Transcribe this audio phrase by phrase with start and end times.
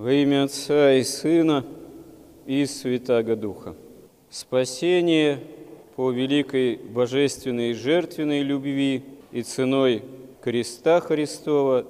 [0.00, 1.62] Во имя Отца и Сына
[2.46, 3.74] и Святаго Духа.
[4.30, 5.40] Спасение
[5.94, 10.02] по великой божественной жертвенной любви и ценой
[10.40, 11.84] креста Христова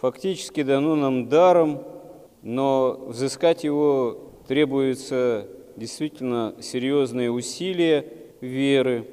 [0.00, 1.82] фактически дано нам даром,
[2.42, 8.06] но взыскать его требуется действительно серьезные усилия
[8.40, 9.06] веры.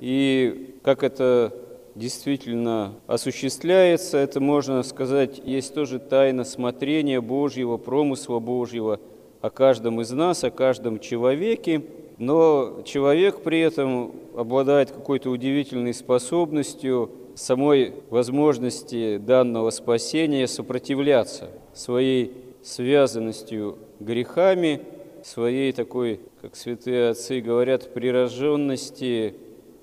[0.00, 1.54] И как это
[1.94, 9.00] действительно осуществляется, это, можно сказать, есть тоже тайна смотрения Божьего, промысла Божьего
[9.40, 11.82] о каждом из нас, о каждом человеке.
[12.18, 23.78] Но человек при этом обладает какой-то удивительной способностью самой возможности данного спасения сопротивляться своей связанностью
[24.00, 24.82] грехами,
[25.24, 29.34] своей такой, как святые отцы говорят, прирожденности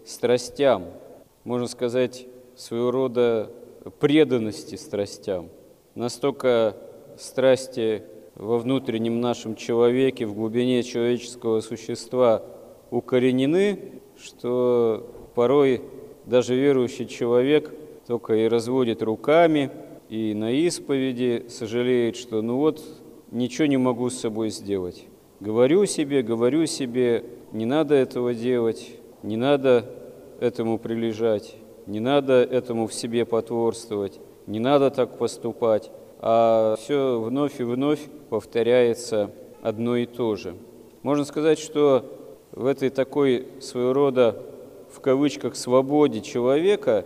[0.06, 0.86] страстям–
[1.48, 3.50] можно сказать, своего рода
[4.02, 5.48] преданности страстям.
[5.96, 6.76] Настолько
[7.18, 8.04] страсти
[8.36, 12.44] во внутреннем нашем человеке, в глубине человеческого существа
[12.92, 15.84] укоренены, что порой
[16.26, 17.74] даже верующий человек
[18.08, 19.72] только и разводит руками,
[20.10, 22.84] и на исповеди сожалеет, что ну вот
[23.32, 25.06] ничего не могу с собой сделать.
[25.40, 29.90] Говорю себе, говорю себе, не надо этого делать, не надо
[30.40, 37.60] этому прилежать, не надо этому в себе потворствовать, не надо так поступать, а все вновь
[37.60, 40.56] и вновь повторяется одно и то же.
[41.04, 42.06] Можно сказать, что
[42.52, 44.42] в этой такой своего рода,
[44.90, 47.06] в кавычках, свободе человека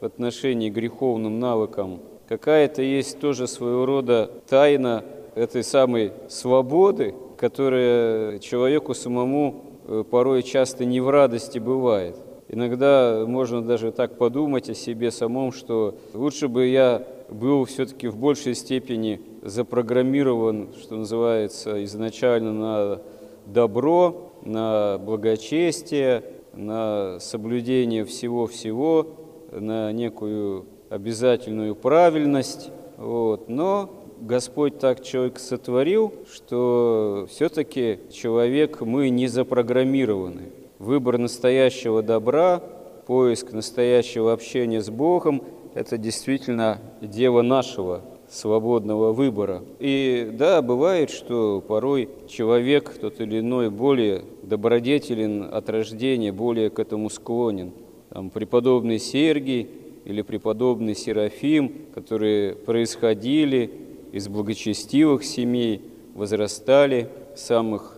[0.00, 5.02] в отношении к греховным навыкам какая-то есть тоже своего рода тайна
[5.34, 12.16] этой самой свободы, которая человеку самому э, порой часто не в радости бывает.
[12.50, 18.16] Иногда можно даже так подумать о себе самом, что лучше бы я был все-таки в
[18.16, 23.00] большей степени запрограммирован, что называется, изначально на
[23.44, 29.06] добро, на благочестие, на соблюдение всего-всего,
[29.52, 32.70] на некую обязательную правильность.
[32.96, 33.50] Вот.
[33.50, 42.62] Но Господь так человек сотворил, что все-таки человек, мы не запрограммированы выбор настоящего добра,
[43.06, 45.42] поиск настоящего общения с Богом–
[45.74, 49.62] это действительно дело нашего свободного выбора.
[49.78, 56.78] И да, бывает, что порой человек, тот или иной, более добродетелен от рождения, более к
[56.78, 57.72] этому склонен.
[58.10, 59.68] Там, преподобный Сергий
[60.04, 63.70] или преподобный Серафим, которые происходили
[64.12, 65.82] из благочестивых семей,
[66.14, 67.97] возрастали в самых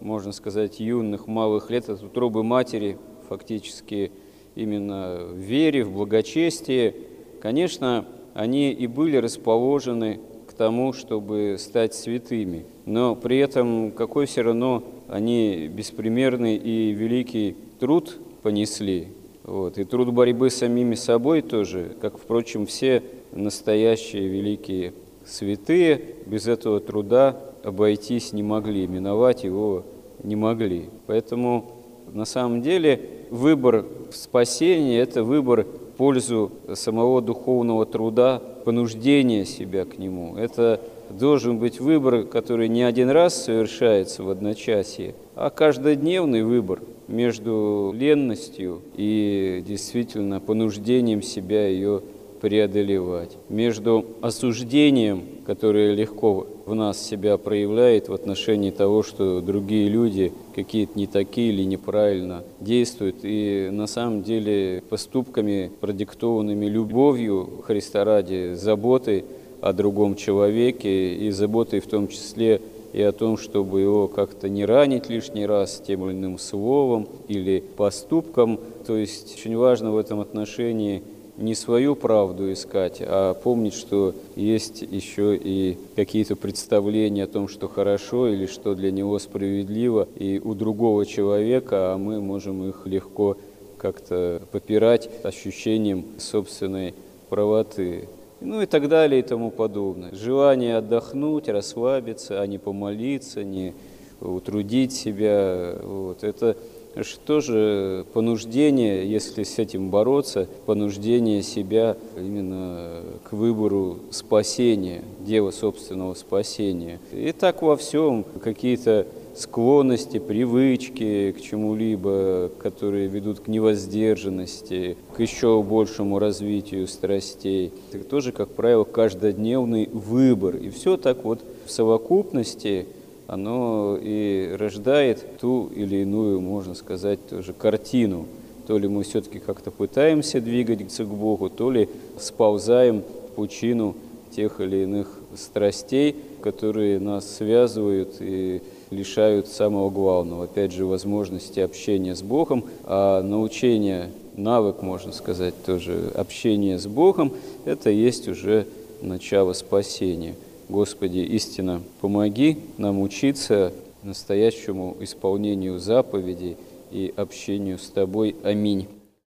[0.00, 4.12] можно сказать, юных, малых лет, от утробы матери, фактически
[4.54, 6.94] именно в вере, в благочестии,
[7.40, 12.64] конечно, они и были расположены к тому, чтобы стать святыми.
[12.86, 19.08] Но при этом какой все равно они беспримерный и великий труд понесли.
[19.44, 19.78] Вот.
[19.78, 23.02] И труд борьбы с самими собой тоже, как, впрочем, все
[23.32, 24.92] настоящие великие
[25.24, 29.84] святые, без этого труда обойтись не могли, миновать его
[30.22, 30.90] не могли.
[31.06, 31.72] Поэтому
[32.12, 33.00] на самом деле
[33.30, 40.36] выбор спасения– это выбор в пользу самого духовного труда, понуждения себя к нему.
[40.36, 47.92] Это должен быть выбор, который не один раз совершается в одночасье, а каждодневный выбор между
[47.96, 52.02] ленностью и действительно понуждением себя ее
[52.40, 60.32] преодолевать, между осуждением, которое легко в нас себя проявляет в отношении того, что другие люди
[60.54, 68.54] какие-то не такие или неправильно действуют, и на самом деле поступками, продиктованными любовью Христа ради,
[68.54, 69.24] заботой
[69.60, 74.64] о другом человеке и заботой в том числе и о том, чтобы его как-то не
[74.64, 78.60] ранить лишний раз тем или иным словом или поступком.
[78.86, 81.02] То есть очень важно в этом отношении–
[81.40, 87.68] не свою правду искать, а помнить, что есть еще и какие-то представления о том, что
[87.68, 93.36] хорошо или что для него справедливо и у другого человека, а мы можем их легко
[93.78, 96.94] как-то попирать ощущением собственной
[97.28, 98.08] правоты.
[98.40, 100.14] Ну и так далее и тому подобное.
[100.14, 103.74] Желание отдохнуть, расслабиться, а не помолиться, не
[104.20, 105.76] утрудить себя.
[105.82, 106.24] Вот.
[106.24, 106.56] Это
[107.02, 116.14] что же понуждение, если с этим бороться, понуждение себя именно к выбору спасения, дела собственного
[116.14, 116.98] спасения.
[117.12, 125.62] И так во всем какие-то склонности, привычки к чему-либо, которые ведут к невоздержанности, к еще
[125.62, 127.72] большему развитию страстей.
[127.92, 130.56] Это тоже, как правило, каждодневный выбор.
[130.56, 132.86] И все так вот в совокупности
[133.30, 138.26] оно и рождает ту или иную, можно сказать, тоже картину.
[138.66, 141.88] То ли мы все-таки как-то пытаемся двигаться к Богу, то ли
[142.18, 143.94] сползаем в пучину
[144.34, 152.16] тех или иных страстей, которые нас связывают и лишают самого главного, опять же, возможности общения
[152.16, 157.32] с Богом, а научение, навык, можно сказать, тоже общение с Богом,
[157.64, 158.66] это есть уже
[159.00, 160.34] начало спасения.
[160.70, 163.72] Господи, истинно помоги нам учиться
[164.04, 166.56] настоящему исполнению заповедей
[166.92, 168.36] и общению с Тобой.
[168.44, 168.86] Аминь.